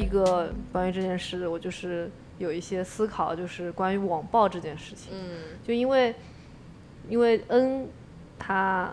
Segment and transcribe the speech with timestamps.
[0.00, 5.12] 一个关于这件事，我就是有一些思考，就是关于网暴这件事情。
[5.12, 6.14] 嗯就因为
[7.08, 7.88] 因为 N
[8.38, 8.90] 他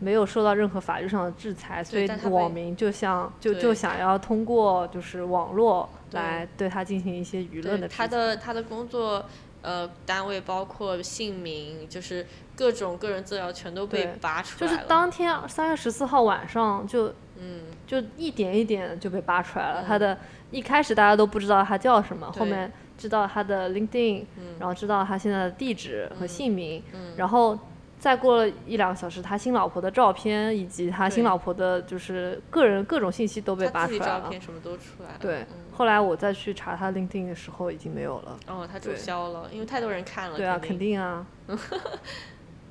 [0.00, 9.24] 没有受到任何法律上的制裁，所以网民就像就就想要通过就是网络来对他进行一些舆论的他的他的工作
[9.62, 14.76] 呃单位包括姓名，就是各种个人资料全都被对扒出来了。
[14.76, 19.84] 就是当天三月十四号晚上就嗯就一点一点就被扒出来了。
[19.86, 20.16] 他的
[20.50, 27.58] 一开始大家都不知道他叫什么，后面知道他的 LinkedIn，、嗯然后知道他现在的地址和姓名，嗯然后
[27.98, 34.20] 再过了一两个小时，他新老婆的照片以及他新老婆的就是个人各种信息都被扒出来了。
[34.22, 35.16] 照片什么都出来了。
[35.18, 38.38] 对嗯，后来我再去查他 LinkedIn 的时候已经没有了。
[38.46, 40.36] 哦，他注销了，因为太多人看了。
[40.36, 41.26] 对啊，肯肯定啊。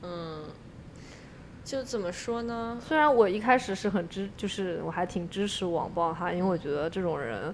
[0.04, 0.44] 嗯，
[1.64, 2.78] 就怎么说呢？
[2.86, 7.54] 虽然我一开始是很支，就是我还挺支持网暴哈，因为我觉得这种人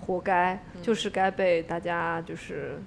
[0.00, 2.80] 活该，就是该被大家就是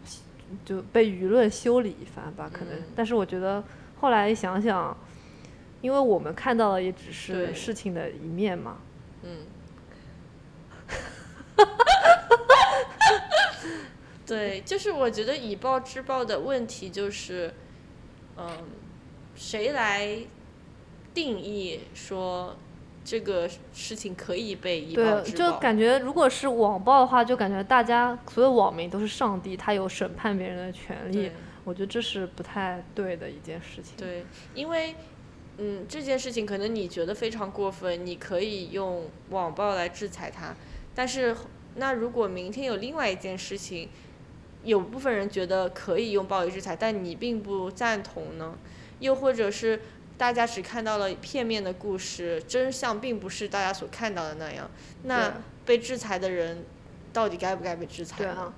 [0.65, 2.73] 就被舆论修理一番吧，可能。
[2.73, 3.63] 嗯但是我觉得
[3.99, 4.95] 后来想想，
[5.81, 8.77] 因为我们看到的也只是事情的一面嘛。
[9.21, 9.45] 嗯。
[14.25, 17.53] 对，就是我觉得以暴制暴的问题就是，
[18.37, 18.47] 嗯，
[19.35, 20.17] 谁来
[21.13, 22.55] 定义说
[23.03, 25.31] 这个事情可以被以暴对？
[25.31, 31.31] 就感觉如果是网暴的话，就感觉大家所有网民都是上帝，他有审判别人的权利对。
[31.65, 33.95] 我觉得这是不太对的一件事情。
[33.97, 34.95] 对，因为
[35.57, 40.55] 嗯，这件事情可能你觉得非常过分，你可以用网暴来制裁他，
[40.93, 41.35] 但是
[41.75, 43.87] 那如果明天有另外一件事情，
[44.63, 48.57] 有部分人觉得可以用暴力制裁，但你并不赞同呢？
[48.99, 49.79] 又或者是
[50.17, 54.69] 大家只看到了片面的故事，真相并不是大家所看到的那样，
[55.03, 55.33] 那
[55.65, 56.63] 被制裁的人
[57.11, 58.33] 到底该不该被制裁呢？
[58.33, 58.53] 对啊，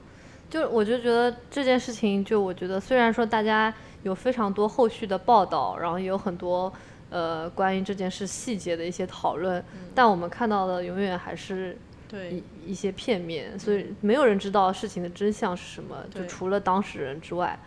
[0.50, 6.72] 就我就觉得这件事情，就我觉得虽然说大家有非常多后续的报道，然后也有很多
[7.10, 9.64] 呃关于这件事细节的一些讨论，
[9.96, 11.78] 但我们看到的永远还是
[12.08, 12.32] 对。
[12.32, 17.58] 一一些片面，所以没有人知道事情的真相是什么，就除了当事人之外。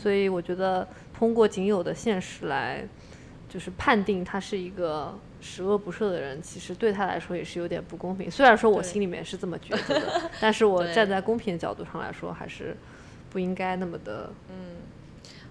[0.00, 2.86] 所以我觉得通过仅有的现实来，
[3.48, 8.30] 就是判定他是一个十恶不赦的人，其实对他来说也是有点不公平。
[8.30, 12.76] 虽然说我心里面是这么觉得的，但是我站在公平的角度上来说，还是
[13.30, 14.32] 不应该那么的。
[14.48, 14.76] 嗯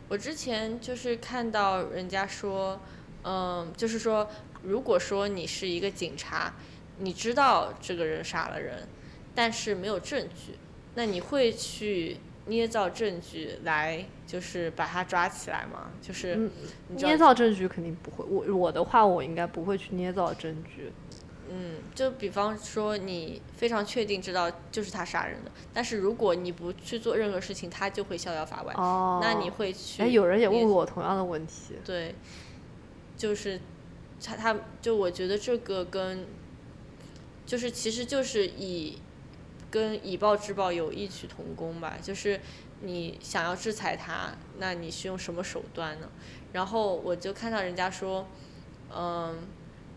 [0.07, 2.79] 我之前就是看到人家说，
[3.23, 4.29] 嗯，就是说，
[4.61, 6.53] 如果说你是一个警察，
[6.99, 8.87] 你知道这个人杀了人，
[9.33, 10.59] 但是没有证据，
[10.93, 12.17] 那你会去
[12.47, 15.89] 捏造证据来，就是把他抓起来吗？
[16.01, 16.49] 就是
[16.89, 20.91] 捏造证据肯定不会，我我的话我应该不会去捏造证据。
[21.47, 28.73] 嗯，就比方说你非常确定知道就是他杀人的，但是如果你不去做任何事情，他就会逍遥法外。
[28.73, 30.01] 哦，那你会去？
[30.01, 31.75] 哎，有人也问过我同样的问题。
[31.85, 32.15] 对，
[33.15, 33.59] 就是
[34.23, 36.25] 他他就我觉得这个跟
[37.45, 38.97] 就是其实就是以
[39.75, 42.39] 跟以暴制暴有异曲同工吧，就是
[42.79, 46.07] 你想要制裁他，那你是用什么手段呢？
[46.53, 48.25] 然后我就看到人家说，
[48.89, 49.37] 嗯，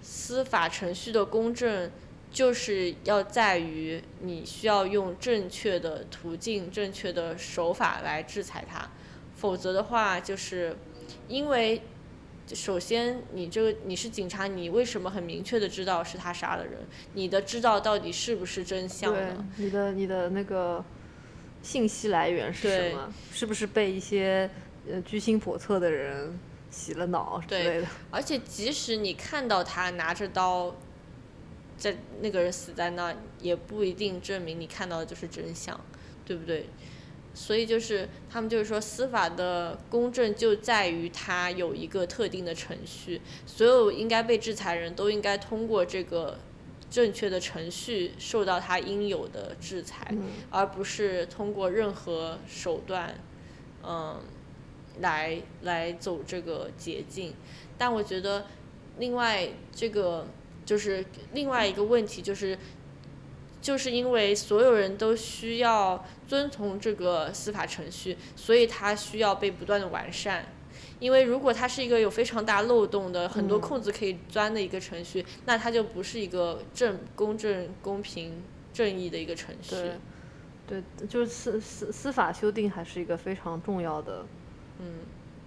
[0.03, 1.89] 司法程序的公正。
[2.31, 8.87] 就是要在于你需要用正确的途径、正确的手法来制裁他，
[9.35, 10.77] 否则的话，就是
[11.27, 11.81] 因为
[12.55, 16.75] 首先你这个你是警察，你为什么很明确的知道是他杀了人？
[17.15, 20.85] 你的知道到底是不是真相对呢？，你的你的那个
[21.63, 23.13] 信息来源是什么？
[23.33, 24.51] 是不是被一些
[24.91, 26.39] 呃居心叵测的人
[26.71, 27.87] 洗了脑之对类的？
[28.11, 30.75] 而且即使你看到他拿着刀，
[31.77, 35.79] 在那个人死在那，也不一定证明你看到的就是真相，
[36.25, 36.67] 对不对？
[37.41, 46.37] 所以就是他们就是说，司法的公正就在于它有一个特定的程序，所有应该被制裁人都应该通过这个
[46.91, 53.15] 正确的程序受到他应有的制裁，嗯而不是通过任何手段，
[53.87, 54.21] 嗯，
[54.99, 57.35] 来来走这个捷径。
[57.79, 58.47] 但我觉得，
[58.99, 60.27] 另外这个
[60.67, 62.59] 就是另外一个问题就是，
[63.61, 70.47] 就是因为所有人都需要遵从这个司法程序，所以它需要被不断的完善。
[71.01, 79.77] 因为如果它是一个有非常大漏洞的、很多嗯空子可以钻的一个程序，那它就不是一个正、公正、公平、正义的一个程序。
[80.67, 84.25] 对，对，就是司司司法修订还是一个非常重要的
[84.81, 84.87] 嗯，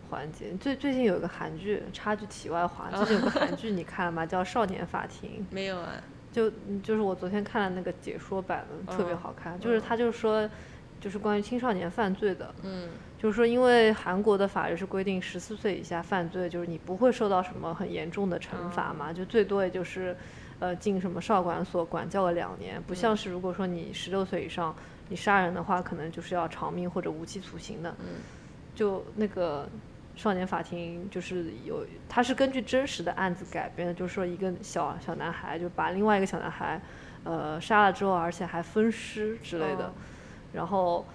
[0.10, 0.54] 环节。
[0.60, 4.26] 最最近有一个韩剧，插句题外话，最近有个韩剧你看了吗？
[4.26, 5.46] 叫《少年法庭》。
[5.54, 6.02] 没有啊。
[6.32, 9.60] 就嗯就是我昨天看了那个解说版的，特别嗯好看。
[9.60, 10.50] 就是他就是说，
[11.00, 20.16] 就是关于青少年犯罪的，嗯就是说因为韩国的法律是规定十四岁以下犯罪，就是你不会受到什么很严重的惩罚嘛，就最多也就是，
[20.60, 24.76] 呃，进什么少管所管教了两年，不像是如果说你十六岁以上，
[25.10, 27.90] 你杀人的话，可能就是要偿命或者无期徒刑的。
[28.00, 28.22] 嗯
[28.74, 29.68] 就那个
[30.16, 36.82] 少年法庭就是有，它是根据真实的案子改编的，就是说一个小小男孩就把另外一个小男孩，
[37.24, 39.94] 呃，杀了之后，而且还分尸之类的，哦
[40.54, 41.06] 然后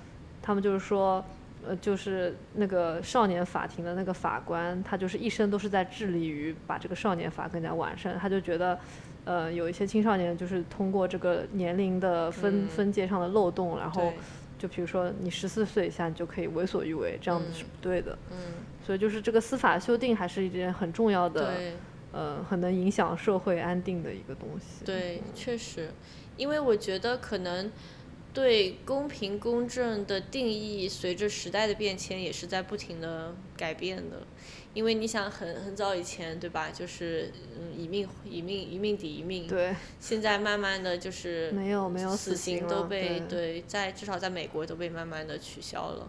[0.40, 1.24] 他们就是说。
[1.66, 8.16] 呃，就是那个少年法庭的那个法官，他就是一生都是在致力于把这个少年法更加完善。
[8.16, 8.78] 他就觉得，
[9.24, 14.14] 呃，有一些青少年就是通过这个年龄的分、嗯分界上的漏洞，然后对
[14.58, 18.18] 就比如说你十四岁以下，你就可以为所欲为，这样子是不对的。
[18.30, 18.36] 嗯
[18.86, 21.72] 所以就是这个司法修订还是一件很重要的，对。
[22.12, 24.84] 呃，很能影响社会安定的一个东西。
[24.86, 25.90] 对，确实，
[26.36, 27.70] 因为我觉得可能
[28.32, 34.22] 对公平公正的定义，随着时代的变迁，也是在不停的改变的。
[34.76, 36.68] 因为你想很很早以前，对吧？
[36.70, 39.48] 就是嗯，一命一命一命抵一命。
[39.48, 46.06] 对，现在慢慢的就是没有没有死死刑都被对在至少在美国都被慢慢的取消了。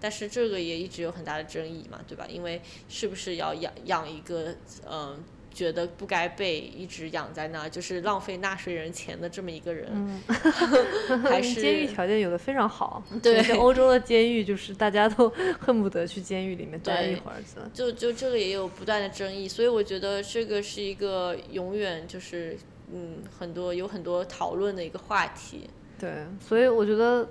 [0.00, 2.26] 但是这个也一直有很大的争议嘛，对吧？
[2.26, 4.56] 因为是不是要养养一个
[4.90, 5.22] 嗯、
[5.58, 10.22] 觉得不该被一直养在那儿，就是浪费纳税人钱的这么一个人，嗯
[11.26, 15.28] 还监狱条件有的非常好，对欧洲的监狱就是大家都
[15.58, 17.56] 恨不得去监狱里面待一会儿子。
[17.74, 22.56] 就就这个也有不断的争议，所以我觉得这个是一个永远就是
[22.92, 25.68] 嗯很多有很多讨论的一个话题。
[25.98, 27.28] 对，所以我觉得，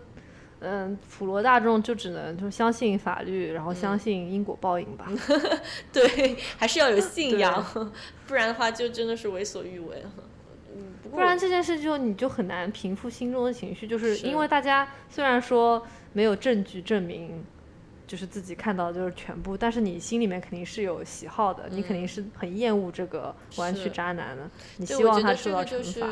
[0.60, 5.08] 嗯，普罗大众就只能就相信法律，然后嗯相信因果报应吧。
[5.94, 7.94] 对，还是要有信仰，
[8.26, 10.12] 不然的话就真的是为所欲为了。
[10.76, 17.44] 嗯，不不然这件事就你就很难平复心中的情绪，就是是因为大家虽然说没有证据证明，
[18.08, 26.08] 就是自己看到的就是全部，但是你心里面肯定是有喜好的，你肯定是很厌恶这个弯曲渣男的，你，希望他受到惩罚。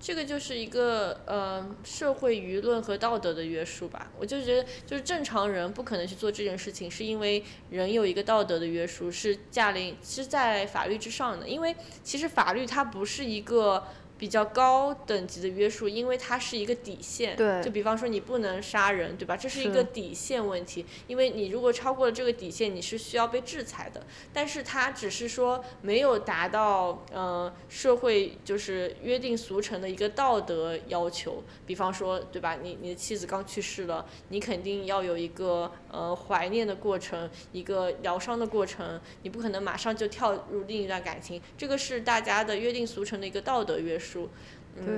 [0.00, 4.10] 这个就是一个呃社会舆论和道德的约束吧。
[4.18, 11.48] 我就觉得，就是正常人不可能去做这件事情，是因为人有一个道德的约束，是驾临是在法律之上的。
[11.48, 13.86] 因为其实法律它不是一个。
[14.18, 17.36] 比较高等级的约束，因为它是一个底线。
[17.36, 19.36] 对就比方说你不能杀人，对吧？
[19.36, 24.04] 这是一个底线问题，因为你如果超过了这个底线，你是需要被制裁的。
[24.32, 32.56] 但是它只是说没有达到呃社会就是约定俗成的一个道德要求，比方说对吧？
[32.60, 44.07] 你你的妻子刚去世了，你肯定要有一个呃怀念的过程，一个疗伤的过程，你不可能马上就跳入另一段感情，这个是大家的约定俗成的一个道德约束。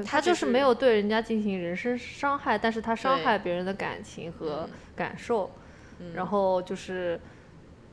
[0.04, 5.50] 他就是没有对人家进行人身伤害，但是他伤害别人的感情和嗯感受，
[6.00, 7.18] 嗯然后就是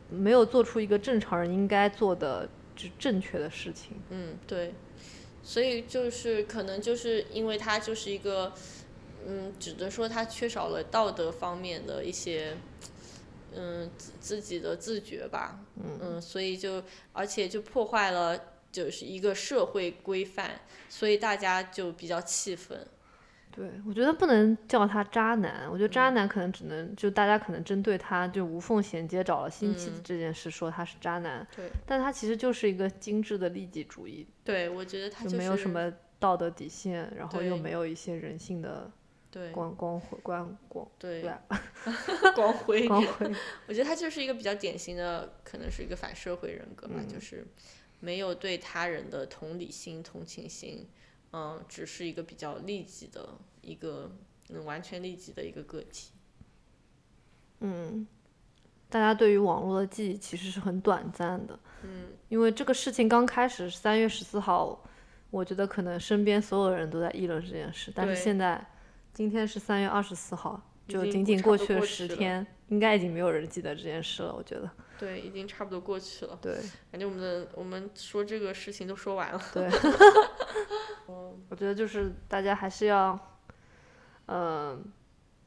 [0.09, 4.01] 没有做出一个正常人应该做的就正确的事情。
[4.09, 4.73] 嗯，对，
[5.41, 8.53] 所以就是可能就是因为他就是一个，
[9.25, 12.57] 嗯，只能说他缺少了道德方面的一些，
[13.55, 15.59] 嗯，自自己的自觉吧，
[16.01, 18.37] 嗯所以就而且就破坏了
[18.83, 20.51] 就是一个社会规范，
[20.87, 22.85] 所以大家就比较气愤。
[23.49, 38.91] 对，我觉得不能叫他渣男，我觉得嗯渣男可能只能就大家可能针对他就无缝衔接找了新妻子嗯这件事说他是渣男，对，但他其实就是一个精致的利己主义，对，我觉得他就是没有什么道德底线，然后又没有一些人性的
[39.31, 41.25] 对光光辉光光对
[42.35, 43.31] 光辉光辉。
[43.67, 47.43] 我觉得他就是一个比较典型的，可能是一个反社会人格吧，嗯就是
[47.99, 50.87] 没有对他人的同理心、同情心，
[51.33, 54.11] 嗯，只是一个比较利己的一个，
[54.49, 56.11] 嗯，完全利己的一个个体。
[57.59, 58.07] 嗯，
[58.89, 61.59] 大家对于网络的记忆其实是很短暂的。
[61.83, 64.83] 嗯，因为这个事情刚开始三月十四号，
[65.31, 68.63] 我觉得可能身边所有人都在议论这件事，但是现在
[69.13, 74.33] 今天是三月二十四号，就仅仅过去了过去了十天，应该已经没有人记得这件事了。
[74.35, 76.55] 我觉得，对，已经差不多过去了，对
[76.91, 79.41] 感觉我们的我们说这个事情都说完了。
[79.53, 79.69] 对，
[81.07, 83.17] 我觉得就是大家还是要，
[84.25, 84.83] 嗯、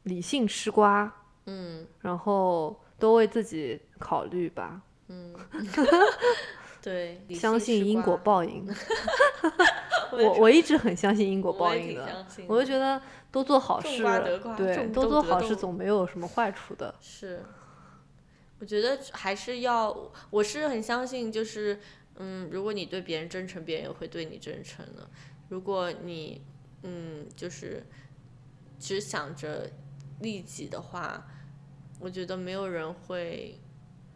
[0.04, 1.12] 理性吃瓜，
[1.46, 5.34] 嗯然后多为自己考虑吧，嗯，
[6.80, 8.16] 对，相信因果。
[8.16, 8.66] 报应。
[10.12, 14.02] 我我我一直很相信因果报应的，我就觉得多做好事
[14.56, 16.92] 对，多做好事总没有什么坏处的。
[17.00, 17.40] 是，
[18.60, 21.80] 我觉得还是要，我是很相信，就是，
[22.16, 25.08] 嗯，如果你对别人真诚，别人也会对你真诚的。
[25.48, 26.42] 如果你
[26.82, 27.82] 嗯就是
[28.78, 29.68] 只想着
[30.20, 31.26] 利己的话，
[31.98, 33.58] 我觉得没有人会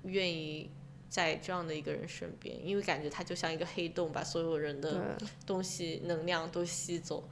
[0.04, 0.70] 愿意
[1.08, 7.28] 在这样的一个人身边，因为感觉他就像一个黑洞，把所有人的，东西能量都吸走。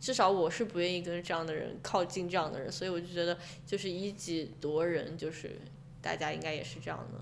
[0.00, 5.56] 至少我是不愿意跟这样的人靠近，这样的人，所以我就觉得就是以己夺人，就是
[6.00, 7.18] 大家应该也是这样的。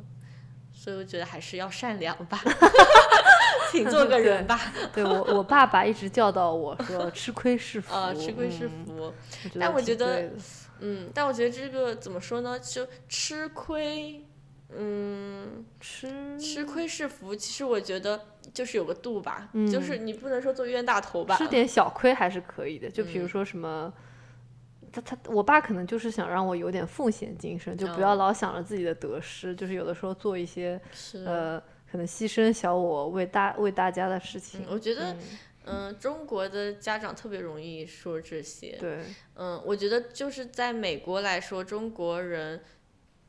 [0.73, 2.39] 所以我觉得还是要善良吧，
[3.73, 4.61] 请做个人吧。
[4.93, 9.15] 对我我爸爸一直教导我说吃亏是福， 啊，吃亏是嗯福。
[9.49, 10.31] 觉但我觉得
[10.81, 12.61] 嗯，但我觉得这个怎么说呢？
[12.61, 14.23] 就吃亏，
[14.77, 17.35] 嗯，吃吃亏是福。
[17.35, 18.21] 其实我觉得
[18.53, 21.37] 就是有个度吧，嗯就是你不能说做冤大头吧。
[21.37, 23.93] 吃点小亏还是可以的，就比如嗯说什么。
[25.01, 30.81] 他他我爸可能就是想让我有点奉献精神，就不哦要老想着自己的得失，就是有的时候做一些，
[31.25, 31.61] 呃
[31.91, 34.67] 可能牺牲小我为大为大家的事情嗯，。
[34.71, 35.19] 我觉得，嗯
[35.67, 38.77] 嗯、中国的家长特别容易说这些。
[38.79, 38.99] 对，
[39.35, 42.61] 嗯，我觉得就是在美国来说，中国人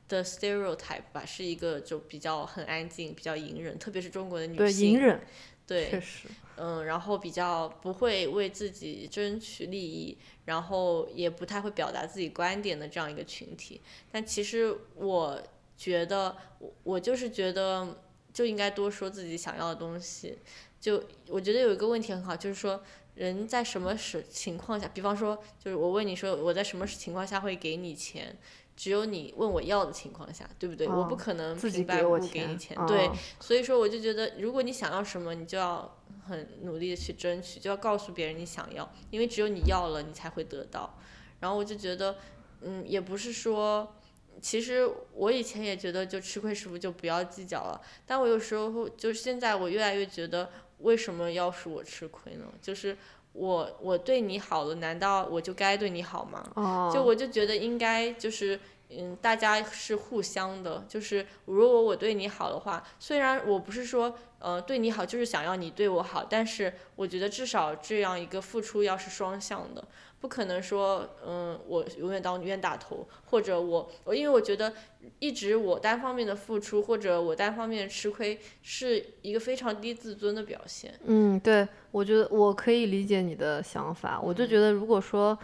[0.08, 4.92] 的 stereotype 吧，是一个就比较很安静、比较隐忍，特别是中国的女性对，性。
[4.92, 5.22] 隐忍，
[5.68, 13.82] 对，确实，嗯，然后比较不会为自己争取利益，然后也不太会表达自己观点的这样一个群体。
[14.10, 15.44] 但其实我
[15.78, 18.02] 觉得，我我就是觉得
[18.34, 20.38] 就应该多说自己想要的东西。
[20.80, 22.82] 就我觉得有一个问题很好，就是说
[23.16, 28.38] 人在什么时情况下，比方说，就是我问你说我在什么情况下会给你钱，
[28.78, 30.88] 只有你问我要的情况下，对不对？
[30.88, 33.16] 我不哦可能平白无故给你钱，钱，对哦。
[33.40, 40.98] 所以说，我就觉得，如果你想要什么，你就要很努力的去争取，就要告诉别人你想要，因为只有你要了，你才会得到。
[41.40, 42.18] 然后我就觉得，
[42.62, 43.96] 嗯，也不是说，
[44.40, 47.82] 其实我以前也觉得就吃亏是福，就不要计较了。
[48.06, 52.46] 但我有时候就现在，我越来越觉得，为什么要是我吃亏呢？
[52.62, 52.96] 就是
[53.38, 56.44] 我我对你好了，难道我就该对你好吗？
[56.56, 69.84] 哦，就我就觉得应该就是，嗯，大家是互相的，就是如果我对你好的话，虽然我不是说，呃，对你好就是想要你对我好，但是我觉得至少这样一个付出要是双向的，
[70.20, 74.74] 不可能说，嗯，我永远当冤大头，或者我，我因为我觉得
[75.20, 80.94] 一直我单方面的付出或者我单方面的吃亏是一个非常低自尊的表现。
[81.06, 84.20] 嗯，对，我觉得我可以理解你的想法。
[84.20, 85.38] 我就嗯觉得，如果说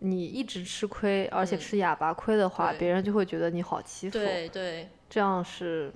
[0.00, 4.88] 你一直吃亏，而且嗯吃哑巴亏的话，对别人就会觉得你好欺负，对对。
[5.08, 5.92] 这样是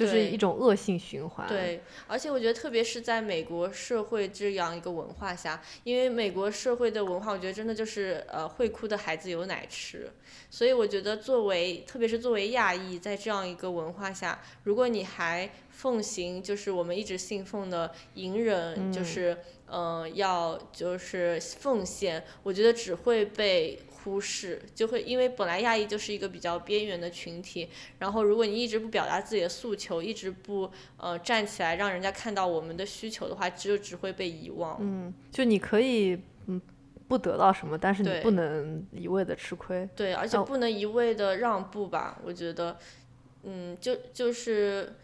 [0.00, 10.10] 就是一种恶性循环。，对，而且我觉得特别是在美国社会这样一个文化下，因为美国社会的文化，我觉得真的就是呃会哭的孩子有奶吃，
[10.48, 23.78] 所以我觉得作为特别是作为亚裔，在这样一个文化下，如果你还奉行就是我们一直信奉的隐忍，就嗯是嗯、呃要就是奉献，我觉得只会被。
[24.02, 34.76] 忽视就会，因为本来亚裔就是一个比较边缘的群体，然后如果你一直不表达自己的诉求，一直不呃站起来让人家看到我们的需求的话，就只会被遗忘。
[34.80, 36.60] 嗯，就你可以嗯
[37.08, 39.88] 不得到什么，但是你对不能一味的吃亏。
[39.94, 42.78] 对，而且哦不能一味的让步吧，我觉得，
[43.42, 44.94] 嗯，就就是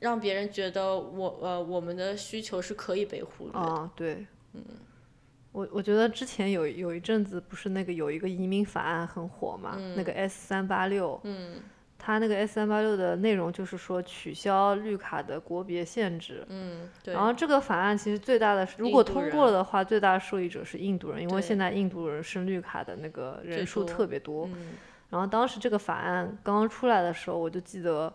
[0.00, 3.58] 让别人觉得我呃我们的需求是可以被忽略的。
[3.58, 4.62] 啊，对，嗯，
[5.52, 11.56] 我我觉得之前有有一阵子不是那个有一个移民法案很火嘛，那个 S 三八六，嗯
[12.00, 16.44] 它那个 S 三八六的内容就是说取消绿卡的国别限制。
[16.48, 24.46] 嗯，对然后这个法案其实最大的，如果通过了的话，最大的受益者是印度人，因为现在印度人申绿卡的那个人数特别多。
[24.46, 24.74] 嗯
[25.10, 28.12] 然后当时这个法案刚刚出来的时候，我就记得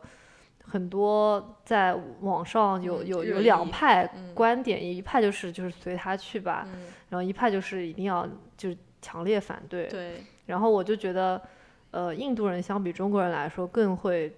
[0.65, 4.33] 很多在网上有、嗯有有两派嗯。
[4.33, 8.27] 观点，一派就是就是随他去吧，嗯，然后一派就是一定要
[8.57, 9.87] 就是强烈反对。
[9.87, 10.23] 对。
[10.45, 11.41] 然后我就觉得，
[11.91, 14.35] 呃，印度人相比中国人来说更会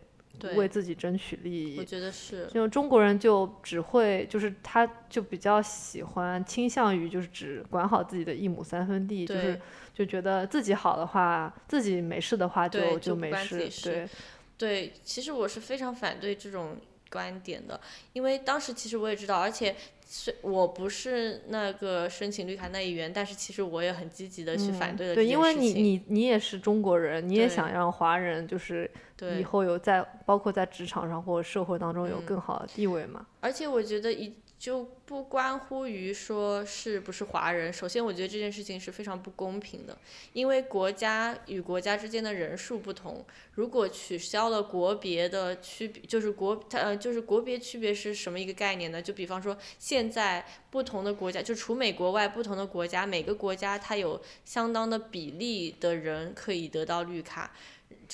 [0.56, 1.86] 为，自己争取利我益。
[1.86, 9.60] 觉得是，就中国人就只会，就是他就比较喜欢倾向于就是只管好自己的一亩三分地，就是
[9.94, 13.58] 就觉得自己好的话，自己没事的话就就没事。
[13.82, 14.08] 对，
[14.58, 16.78] 对，其实我是非常反对这种
[17.10, 17.80] 观点的，
[18.14, 33.26] 因为当时其实我也知道，而且虽我不是那个申请绿卡那一员，但是其实我也很积极的去反嗯对了这对，因为你你你也是中国人，你也想让华人就是对以后有在包括在职场上或者社会当中有嗯更好的地位嘛。
[33.40, 39.96] 而且我觉得一就不关乎于说是不是华人，首先我觉得这件事情是非常不公平的，
[40.32, 49.02] 因为国家与国家之间的人数不同，如果取消了国别的区别，就是国呃就是国别区别是什么一个概念呢？
[49.02, 57.52] 就比方说现在不同的国家，就除美国外不同的国家，每个国家它有相当的比例的人可以得到绿卡，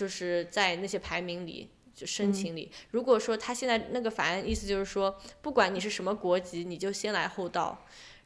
[0.01, 1.69] 就是在那些排名里。
[1.93, 7.77] 就申请里，如果说他现在那个法案意思就是说，不管你是什么国籍，你就先来后到，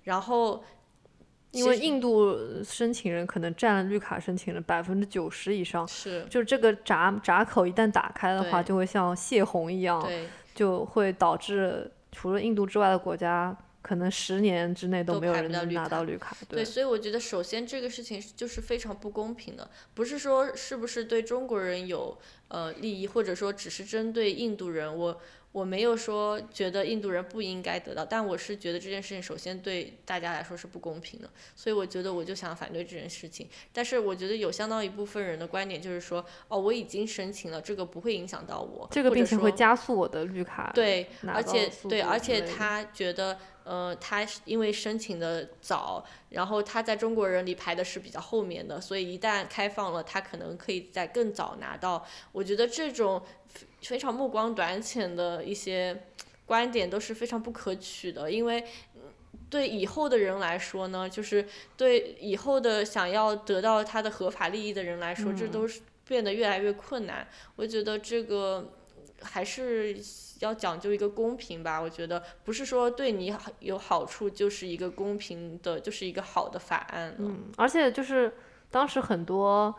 [0.04, 0.64] 然后
[1.52, 6.26] 因为印度申请人可能占了绿卡申请人百分之九十以上，是。
[6.30, 10.08] 就这个闸闸口一旦打开的话，就会像泄洪一样，
[10.54, 16.36] 就会导致除了印度之外的国家，可能十年之内都没有人能不到绿卡拿到绿卡。
[16.50, 25.22] 对，所以我觉得首先这个事情就是非常不公平的，不是说是不是对中国人有呃利益，或者说只是针对印度人，我
[25.52, 33.48] 我没有说觉得印度人不应该得到，但我是觉得这件事情首先对大家来说是不公平的，所以我觉得我就想反对这件事情。
[33.72, 40.72] 但是我觉得有相当一部分人的观点就是说，哦，我已经申请了，这个不会影响到我，这个并且会加速我的绿卡。
[40.76, 52.06] 对，而且对，而且他觉得，呃，他因为申请的早，然后他在中国人里排的是比较后面的，所以一旦开放了，他可能可以在更早拿到。
[52.36, 56.04] 我觉得这种非非常目光短浅的一些
[56.46, 58.62] 观点都是非常不可取的，因为。
[58.96, 59.02] 嗯
[59.48, 61.46] 对以后的人来说呢，就是
[61.78, 67.26] 对以后的想要得到他的合法利益的人来说，这嗯都是变得越来越困难。
[67.56, 68.74] 我觉得这个
[69.22, 69.96] 还是
[70.40, 71.80] 要讲究一个公平吧。
[71.80, 77.16] 我觉得不是说对你好有好处就是一个公平的，就是一个好的法案。
[77.20, 78.34] 嗯，而且就是
[78.72, 79.74] 当时很多，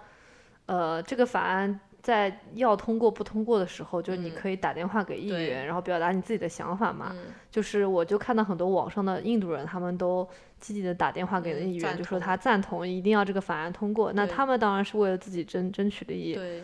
[0.67, 7.11] 呃，这个法案在要通过不通过的时候，就是你嗯可以打电话给议对员，然后表达你自己的想法嘛。
[7.11, 10.25] 嗯，就是我就看到很多网上的印度人，他们都
[10.61, 14.13] 积极的打电话给嗯议员，就说他赞同一定要这个法案通过。
[14.13, 16.63] 那他们当然是为了自己争争取利益，对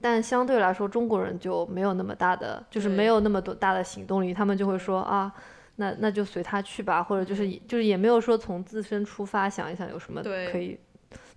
[0.00, 5.30] 但相对来说中国人就没有那么大的，就是没有那么多大的行动力，他们就会说啊。
[5.76, 10.78] 那那就随他去吧，或者就是嗯就是也没有说从自身出发想一想有什么可以，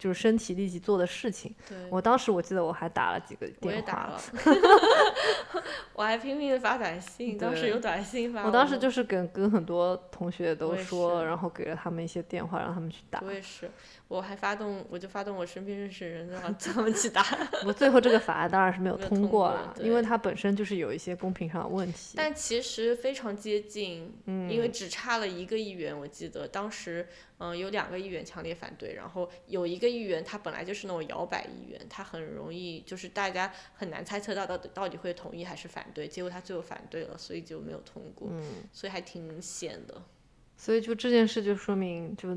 [0.05, 1.55] 就是身体力行做的事情。
[1.67, 4.21] 对，我当时我记得我还打了几个我也电话，打了
[5.93, 13.19] 我还拼命的发短信，当时有短信发我当时就是跟跟很多同学都说，然后给了他们一些电话让他们去打。
[13.25, 13.71] 我也是，
[14.07, 17.25] 我还发动，我就发动我身边认识的人，让他们去打。
[17.65, 22.13] 我最后这个法案当然是没有通通过过了，因为它本身就是有一些公平上的问题。
[22.15, 27.07] 但其实非常接近，嗯因为只差了一个议员，我记得当时，
[27.39, 39.99] 嗯、有两个议员强烈反对，然后有一个议员他本来就是那种摇摆议员，他很容易就是大家很难猜测到到底到底会同意还是反对，结果他最后反对了，所以就没有通过，嗯，所以还挺明显的。
[40.57, 42.35] 所以就这件事就说明就，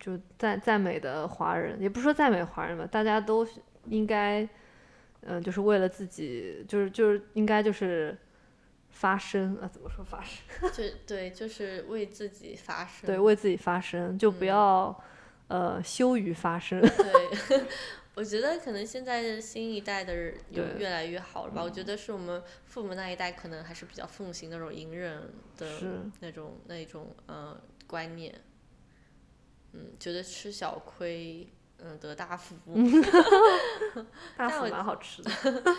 [0.00, 3.46] 就在在美的华人，也不说在美华人吧，大家都
[3.86, 4.48] 应该，
[5.20, 8.16] 嗯、就是为了自己，就是就是应该就是
[8.90, 10.42] 发声啊，怎么说发声？
[10.72, 13.06] 就对，就是为自己发声。
[13.06, 15.04] 对，为自己发声，就不嗯要、
[15.48, 16.80] 呃羞于发声。
[16.80, 17.60] 对，
[18.14, 21.62] 我觉得可能现在的新一代的人有越来越好了吧？
[21.62, 25.20] 我觉得是我们父母那一代可能还是比较奉行那种隐忍
[25.56, 25.66] 的
[26.20, 28.32] 那种那种呃观念，
[29.72, 31.48] 嗯，觉得吃小亏，
[31.78, 32.54] 嗯，得大福。
[34.36, 35.30] 大福但我蛮好吃的。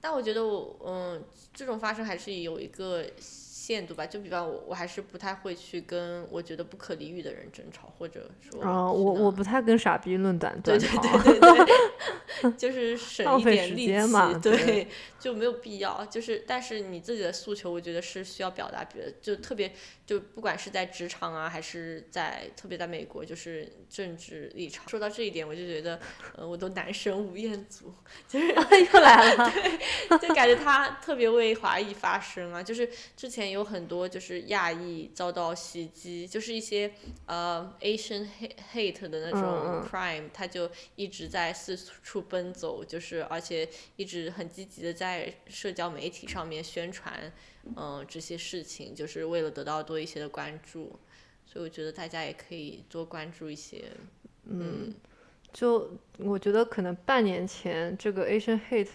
[0.00, 3.04] 但我觉得我嗯，这种发生还是有一个
[3.74, 4.06] 限度吧。
[4.06, 10.88] 就比方我，我还是不太会去跟我觉得不可理喻的人争吵，或者说啊、我我不太跟傻逼论短对对。
[10.88, 11.66] 对对
[12.42, 16.04] 对，就是省一点力气，嘛 对对， 就没有必要。
[16.06, 19.72] 就是，但是你自己的诉求，我觉得是需要表达，别的就特别，
[20.04, 24.86] 就不管是在职场啊，还是在特别在美国，就是政治立场。
[24.88, 25.98] 说到这一点，我就觉得，
[26.36, 27.92] 呃，我都男神吴彦祖，
[28.28, 29.50] 就是又来了。
[29.50, 36.92] 对就感觉他特别为华裔发声啊，就是之前有很多就是亚裔遭到袭击，就是一些
[37.26, 38.26] 呃 Asian
[38.72, 39.88] hate 的那种嗯嗯。
[39.88, 47.32] crime，、他就一直在四处奔走，就是而且一直很积极的在社交媒体上面宣传，
[47.76, 50.98] 嗯、这些事情，就是为了得到多一些的关注，
[51.44, 53.84] 所以我觉得大家也可以多关注一些，
[54.44, 54.94] 嗯。
[55.52, 58.90] 就我觉得可能半年前这个 Asian hate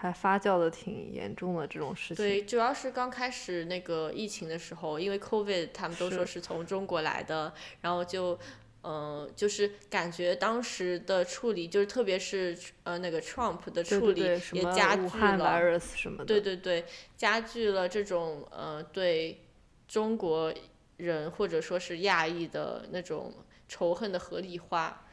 [0.00, 2.24] 还发酵的挺严重的这种事情。
[2.24, 8.38] 对，主要是刚开始那个疫情的时候，因为 COVID 他们都说是从中国来的，然后就
[8.82, 19.42] 嗯、就是感觉当时的处理，就是特别是呃那个 Trump 的处理也加剧了，virus 什么的，对对对，加剧了这种呃对
[19.86, 20.50] 中国
[20.96, 23.34] 人或者说是亚裔的那种
[23.68, 25.04] 仇恨的合理化，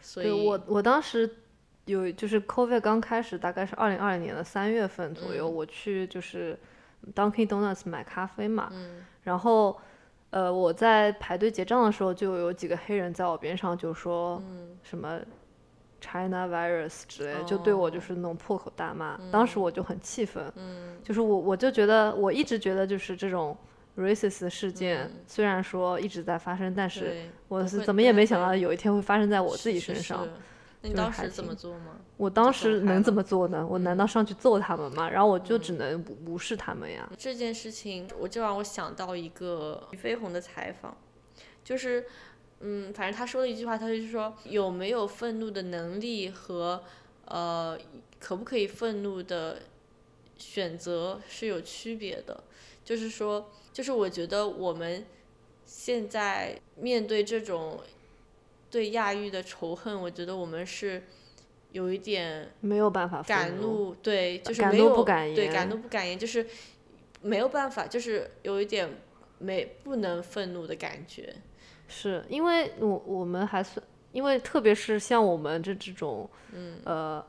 [0.00, 1.28] 所以我我当时
[1.86, 5.54] 有就是 COVID 刚开始，大概是二零二零年的三月份左右，嗯。
[5.54, 6.58] 我去就是
[7.14, 9.04] Dunkin' Donuts 买咖啡嘛，嗯。
[9.22, 9.80] 然后
[10.30, 14.76] 呃我在排队结账的时候，就有几个黑人在我边上就说嗯。
[14.82, 15.20] 什么
[16.00, 18.00] China virus 之类的，就对我就哦。
[18.00, 20.98] 是那种破口大骂，当时我就很气愤，嗯。
[21.02, 23.56] 就是我我就觉得我一直觉得就是这种
[23.96, 25.10] racist 事件，嗯。
[25.26, 27.14] 虽然说一直在发生，但是
[27.48, 30.24] 我是怎么也没想到有一天会发生在我自己是是身上。
[30.24, 30.30] 是
[30.82, 31.96] 那你当时怎么做吗？
[32.16, 33.66] 我当时能怎么做呢？
[33.66, 35.08] 我难道上去揍他们吗？
[35.08, 37.10] 然后我就只嗯能无无视他们呀。
[37.18, 40.96] 这件事情，我就让我想到一个俞飞鸿的采访，
[41.64, 42.06] 就是，
[42.60, 46.82] 嗯，反正他说了一句话，他就是说有没有愤怒的能力和
[47.24, 47.78] 呃
[48.18, 49.62] 可不可以愤怒的
[50.38, 52.44] 选择是有区别的，
[52.84, 55.04] 就是说，就是我觉得我们
[55.64, 57.80] 现在面对这种
[58.76, 61.02] 对亚裔的仇恨，我觉得我们是
[61.72, 66.46] 有一点没有办法愤敢怒，对，就是敢怒没有不敢对，敢怒不敢言，就是
[67.22, 68.86] 没有办法，就是有一点
[69.38, 71.34] 没不能愤怒的感觉。
[71.88, 77.24] 是因为我我们还算，因为特别是像我们这这种，嗯，呃，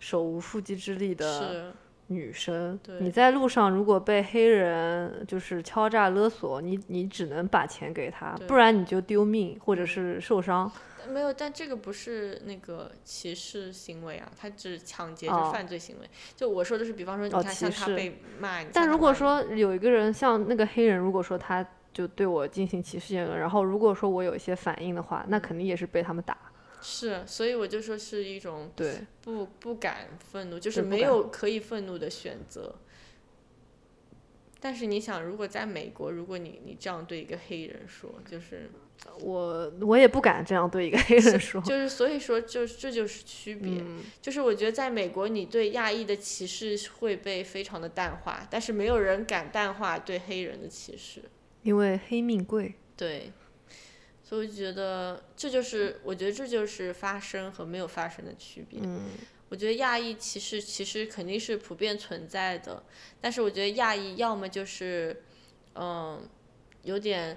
[0.00, 1.72] 手无缚鸡之力的是，
[2.08, 10.72] 女生，你在路上如果被黑人就是敲诈勒索，你你只能把钱给他，不然你就丢命或者嗯是受伤。
[11.06, 16.08] 没有，但这个不是那个歧视行为啊，他只抢劫哦是犯罪行为。
[16.36, 26.36] 就我说的是，比方说，哦你看像他被骂，你但如果说有一个人像那个黑人，如果说他就对我进行歧视言论，然后如果说我有一些反应的话，那肯定也是被他们打。
[26.80, 32.74] 是，所以我就说是一种对，不不敢愤怒，就是没有可以愤怒的选择。
[34.60, 38.70] 但是你想，如果在美国，如果你你这样对一个黑人说，就是
[39.20, 41.60] 我我也不敢这样对一个黑人说。
[41.62, 51.22] 就是所以说就这就是区别，嗯，就是我觉得在美国，你对亚裔的歧视会被非常的淡化，但是没有人敢淡化对黑人的歧视。
[51.62, 52.74] 因为黑命贵。
[52.96, 53.32] 对，
[54.22, 58.80] 所以我觉得这就是我觉得这就是发生和没有发生的区别。
[58.82, 59.02] 嗯，
[59.48, 62.82] 我觉得亚裔歧视其实肯定是普遍存在的，
[63.20, 65.22] 但是我觉得亚裔要么就是，
[65.74, 66.28] 嗯，
[66.82, 67.36] 有点嗯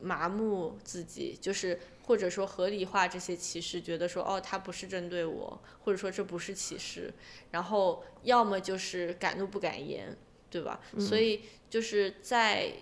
[0.00, 7.12] 麻木自己，就是或者说合理化这些歧视，觉得说哦他不是针对我，或者说这不是歧视，
[7.50, 10.16] 然后要么就是敢怒不敢言，
[10.50, 10.80] 对吧？
[10.98, 12.72] 所以就是在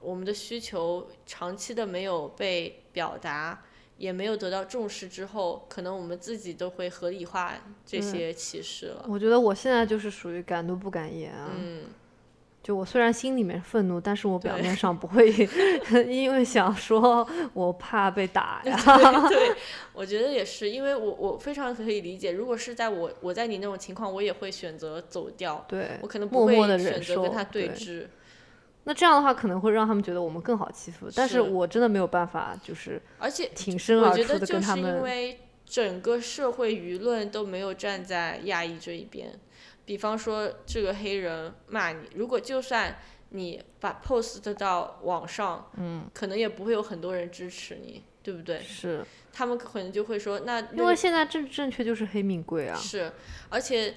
[0.00, 3.64] 我们的需求长期的没有被表达。
[4.00, 7.52] 也没有得到重视之后，可能我们自己都会合理化
[7.84, 9.04] 这些歧视了。
[9.06, 11.50] 我觉得我现在就是属于敢怒不敢言啊。
[11.54, 11.82] 嗯，
[12.62, 15.30] 就我虽然心里面愤怒，但是我表面上不会
[16.06, 18.76] 因为想说我怕被打呀。
[19.28, 19.56] 对，
[19.94, 28.06] 我觉得也是，因为我我非常可以理解，如果是在我我在你那种情况，我也会选择走掉，对，我可能不默会选择跟他对对峙。
[28.84, 35.02] 那这样的话可能会让他们觉得我们更好欺负，但是是我真的没有办法，就是而且挺身我而出的觉得就是因跟他们。
[35.02, 39.30] 为整个社会舆论都没有站在亚裔这一边，
[39.90, 42.96] 比方说这个黑人骂你，如果就算
[43.30, 48.60] 你把 post 到网上，嗯，可能也不会有很多人支持你，对不对？
[48.60, 52.76] 是他们可能就会说，那那因为现在政治正确就是黑命贵啊。
[52.76, 53.10] 是，
[53.48, 53.96] 而且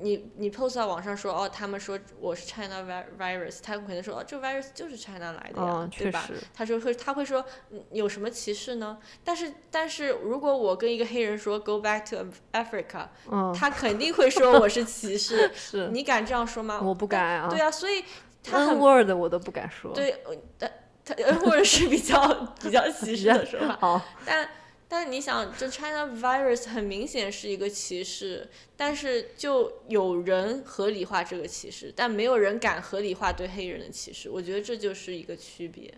[0.00, 6.28] 你你 post 到网上说哦，他们说我是 China vi- virus，他们可能说哦，这 virus 就是 China 来的呀，嗯，对吧？
[6.54, 8.98] 他说会他会说嗯有什么歧视呢？
[9.24, 12.16] 但是但是如果我跟一个黑人说 go back to
[12.52, 15.50] Africa，、嗯，他肯定会说我是歧视。
[15.54, 16.80] 是，你敢这样说吗？
[16.82, 17.48] 我不敢啊。
[17.50, 18.04] 对啊，所以
[18.42, 19.92] 他 word 我都不敢说。
[19.92, 20.70] 对，呃但
[21.04, 23.78] 他或者是比较比较歧视的说法。
[23.80, 24.46] 好，但
[24.90, 34.30] 但你想，这 China virus 很明显是一个歧视，但是就有人合理化这个歧视，但没有人敢合理化对黑人的歧视。
[34.30, 35.92] 我觉得这就是一个区别。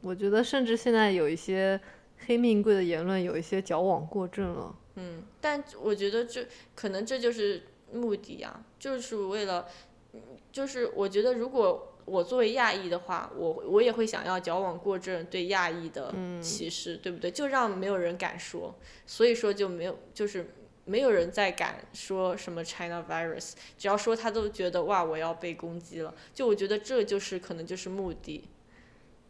[0.00, 1.78] 我觉得甚至现在有一些
[2.26, 4.74] 黑命贵的言论有一些矫枉过正了。
[4.96, 9.66] 嗯，但我觉得这可能这就是目的啊，就是为了，
[10.14, 17.30] 嗯就是我觉得如果我作为亚裔的话，我我也会想要矫枉过正对亚裔的歧视，对不对？
[17.30, 18.74] 就让没有人敢说，
[19.06, 20.50] 所以说就没有就是。
[20.86, 28.46] 没有人再敢说什么 China virus，只要说他都觉得哇我要被攻击了，就我觉得这就是可能就是目的，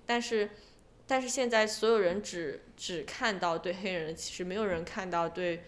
[0.04, 0.50] 但是
[1.06, 5.62] 但是现在所有人只只看到对黑人的歧视，没有人看到对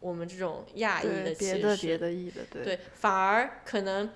[0.00, 1.54] 我们这种亚裔的歧视。
[1.54, 4.10] 别的别的裔的，对对，反而可能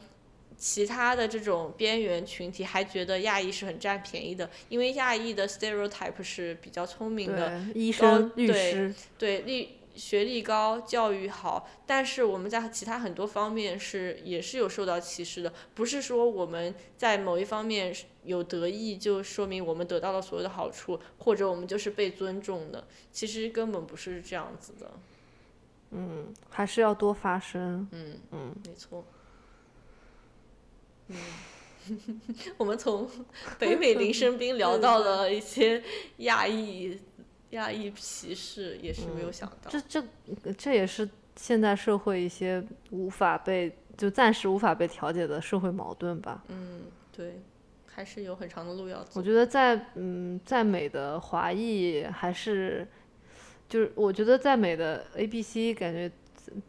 [0.57, 24.93] 其他的这种边缘群体还觉得亚裔是很占便宜的，因为亚裔的 stereotype 是比较聪明的，对，医高生、律对师，对历学历高、教育好，但是我们在其他很多方面是也是有受到歧视的，不是说我们在某一方面是有得意就说明我们得到了所有的好处，或者我们就是被尊重的，其实根本不是这样子的。
[25.91, 27.87] 嗯，还是要多发声。
[27.93, 29.05] 嗯嗯，没错。
[31.09, 31.17] 嗯，
[32.57, 33.09] 我们从
[33.59, 35.83] 北美林生斌聊到了一些
[36.19, 36.99] 亚裔
[37.51, 39.71] 亚裔歧视，也是没有想到。
[39.71, 40.05] 这这
[40.57, 46.43] 这也是现在社会一些无法被就暂时无法被调解的社会矛盾吧。
[46.49, 46.83] 嗯，
[47.15, 47.41] 对，
[47.87, 49.11] 还是有很长的路要走。
[49.15, 52.87] 我觉得在嗯在美的华裔还是
[53.69, 56.11] 就是我觉得在美的 A B C 感觉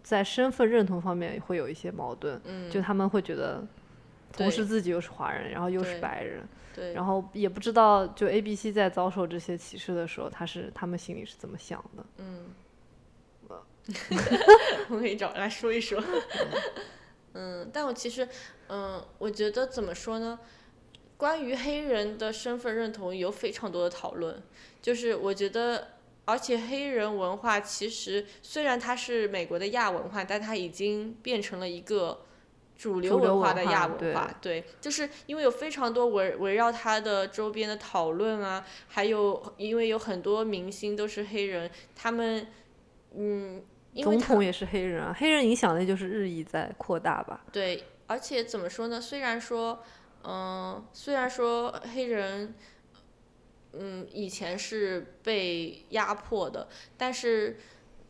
[0.02, 3.66] 在身份认同方面会有一些矛盾，嗯，就他们会觉得
[4.34, 6.44] 同时自己又是华人，然后又是白人，
[6.76, 12.04] 对，然后也不知道就 A B C 在遭受这些歧视的时候，他是他们心里是怎么想的。
[12.18, 12.54] 嗯，
[14.90, 16.04] 我可以找来说一说。
[17.34, 18.28] 嗯，但我其实，
[18.68, 20.40] 嗯，我觉得怎么说呢？
[21.16, 24.42] 关于黑人的身份认同有非常多的讨论，
[24.82, 25.90] 就是我觉得，
[26.26, 32.26] 而且黑人文化其实虽然它是美国的亚文化，但它已经变成了一个
[32.76, 42.48] 主流文化的亚文对化，对，就是因为有非常多围围绕他的周边的讨论啊，还有因为有很多明星都是黑人，他们，
[43.16, 47.46] 嗯，因为总统也是黑人啊，黑人影响力就是日益在扩大吧。
[47.54, 49.00] 对，而且怎么说呢？
[49.00, 49.82] 虽然说，
[50.24, 52.56] 嗯、虽然说黑人，
[53.74, 57.60] 嗯，以前是被压迫的，但是，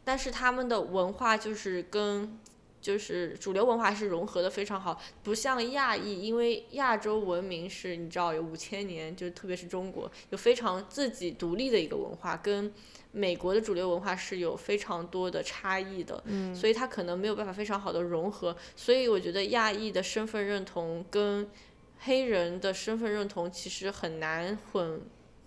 [0.03, 2.39] 但是他们的文化就是跟。
[2.83, 12.73] 就是主流文化是融合的非常好，不像亚裔，因为亚洲文明是你知道有五千年，就特别是中国有非常自己独立的一个文化，跟
[13.13, 21.49] 美国的主流文化是有非常多的差异的，嗯，所以他可能没有办法非常好的融合，所以我觉得亚裔的身份认同跟
[21.99, 25.01] 黑人的身份认同其实很难混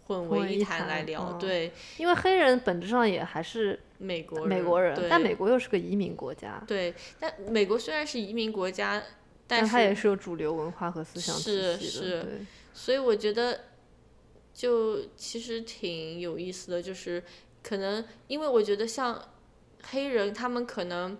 [0.07, 1.33] 混混为一谈来聊。
[1.33, 9.02] 嗯对，因为黑人本质上也还是美国美国人，但美国又是个移民国家，对，但美国虽然是移民国家，
[9.46, 11.90] 但它也是有主流文化和思想体是系的。
[11.90, 12.22] 是。
[12.22, 13.61] 对，所以我觉得
[14.52, 17.22] 就其实挺有意思的，就是
[17.62, 19.20] 可能因为我觉得像
[19.85, 21.16] 黑人，他们可能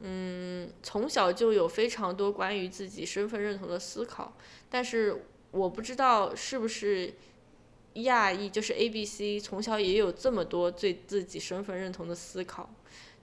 [0.00, 4.36] 嗯从小就有非常多关于自己身份认同的思考，
[4.70, 7.14] 但是我不知道是不是
[8.02, 12.68] 亚裔，就是 A B C 从小也有这么多对自己身份认同的思考。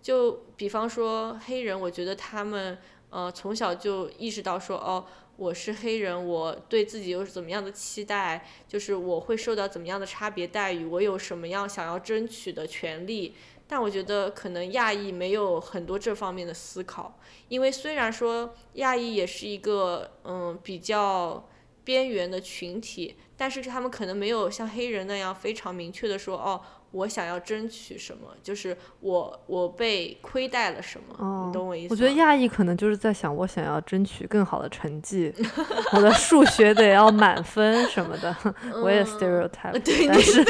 [0.02, 2.78] 就比方说黑人，我觉得他们
[3.10, 5.06] 呃从小就意识到说哦。
[5.38, 8.48] 我是黑人，我对自己有怎么样的期待？
[8.70, 10.86] 就是我会受到怎么样的差别待遇？
[10.86, 13.36] 我有什么样想要争取的权利？
[13.68, 21.46] 但我觉得可能亚裔没有很多这方面的思考，因为虽然说亚裔也是一个嗯比较
[21.86, 26.60] 边缘的群体，但是他们可能没有像黑人那样非常明确的说哦，
[26.92, 31.90] 我想要争取什么，就是我我被亏待了什么，哦你懂我意思吗？
[31.92, 35.32] 我觉得亚裔可能就是在想，我想要争取更好的成绩，
[35.94, 38.36] 我的数学得要满分什么的。
[38.84, 40.44] 我也 stereotype，、嗯对但是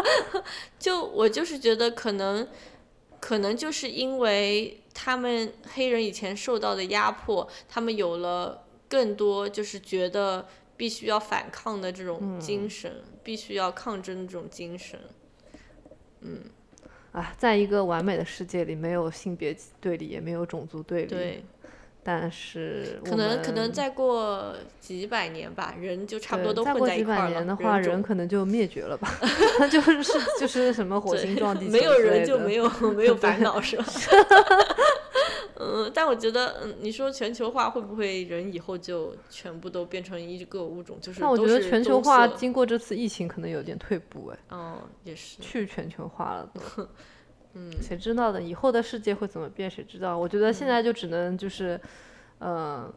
[0.78, 2.48] 就我就是觉得可能，
[3.20, 10.46] 可能就是因为他们黑人以前受到的压迫，他们有了更多就是觉得
[10.80, 12.90] 必须要反抗的这种精神，
[13.22, 14.98] 必须要抗争的这种精神。
[16.22, 16.38] 嗯
[17.12, 21.08] 啊，在一个完美的世界里，没有性别对立，也没有种族对立。
[21.08, 21.44] 对，
[22.02, 27.24] 但是可能可能再过几百年吧，人就差不多都再过几混在一块儿了。
[27.26, 29.12] 百年的话，人种可能就灭绝了吧？
[29.70, 33.84] 就是是就是什么火星撞地球没有人就没有没有烦恼是吧？
[35.60, 40.98] 嗯，但我觉得，嗯，你说全球化会不会人以后就全部都变成一个物种？
[41.00, 46.88] 就是那我觉得全球化经过这次疫情可能有点退步哎，嗯，也是，去全球化了都。
[47.54, 48.40] 嗯，谁知道呢？
[48.40, 49.68] 以后的世界会怎么变？
[49.70, 50.16] 谁知道？
[50.16, 51.78] 我觉得现在就只能就是，
[52.38, 52.90] 嗯、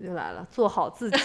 [0.00, 1.16] 又来了，做好自己，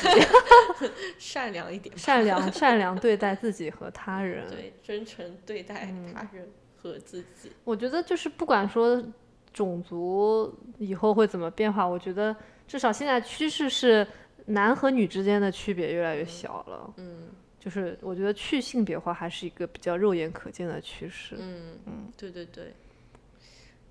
[1.18, 4.48] 善良一点， 善良善良对待自己和他人。
[4.48, 6.48] 对，真诚对待嗯他人
[6.80, 7.52] 和自己。
[7.64, 9.04] 我觉得就是不管说
[9.54, 12.36] 种族以后会怎么变化，我觉得
[12.68, 14.06] 至少现在趋势是
[14.46, 16.94] 男和女之间的区别越来越小了。
[16.98, 21.36] 嗯，就是我觉得去性别化还是一个比较肉眼可见的趋势。
[21.40, 22.74] 嗯嗯，对对对，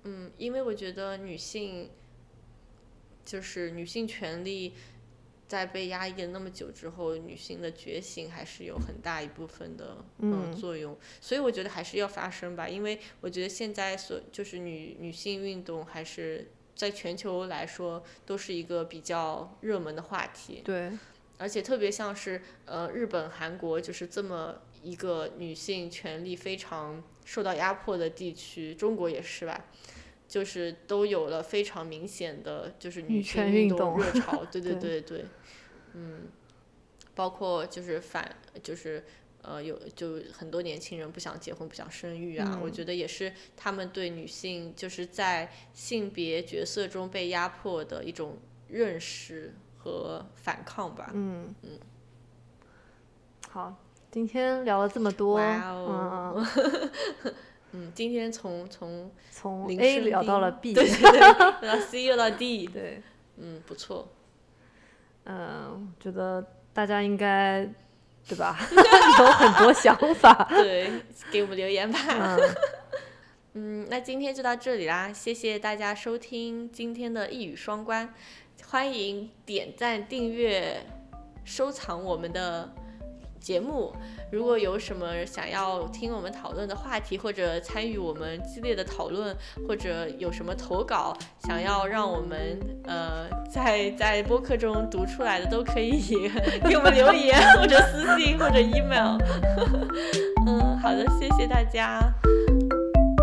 [0.03, 1.89] 嗯，因为我觉得女性
[3.25, 4.73] 就是女性权利
[5.49, 20.61] 在被压抑了那么久之后，女性的觉醒还是有很大一部分的嗯作用，所以我觉得还是要发生吧，因为我觉得现在所就是女女性运动还是在全球来说都是一个比较热门的话题。
[20.63, 20.91] 对。
[21.39, 29.65] 而且特别像是呃日本、韩国，就是这么一个女性权利非常受到压迫的地区，中国也是吧，
[30.29, 35.25] 就是都有了非常明显的就是女权运动热潮， 对对对对，
[35.93, 36.27] 嗯，
[37.13, 39.03] 包括就是反就是
[39.41, 48.37] 呃有就很多年轻人不想结婚、不想生育啊，我觉得也是他们对女性就是在性别角色中被压迫的一种
[48.69, 49.53] 认识。
[49.81, 51.09] 和反抗吧。
[51.13, 51.79] 嗯嗯。
[53.49, 53.73] 好，
[54.11, 55.35] 今天聊了这么多。
[55.35, 56.45] 哇哦。
[57.71, 61.19] 嗯，今天从从从 A 聊到了 B，对对对，
[61.67, 63.01] 然后 C 又到 D，对，
[63.37, 64.07] 嗯，不错。
[65.25, 67.67] 嗯，觉得大家应该
[68.27, 68.57] 对吧？
[69.19, 70.47] 有很多想法。
[70.49, 70.91] 对，
[71.31, 71.99] 给我们留言吧。
[73.53, 78.13] 嗯，那今天就到这里啦，谢谢大家收听今天的一语双关。
[78.67, 80.85] 欢迎点赞、订阅、
[81.43, 82.71] 收藏我们的
[83.39, 83.93] 节目。
[84.31, 89.35] 如果有什么想要听我们讨论的话题，或者参与我们激烈的讨论，
[89.67, 91.15] 或者有什么投稿
[91.47, 96.29] 想要让我们呃在在播客中读出来的，都可以
[96.63, 99.17] 给我们留言，或者私信，或者 email。
[100.45, 102.01] 嗯，好的，谢谢大家，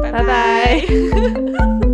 [0.03, 0.85] 拜拜。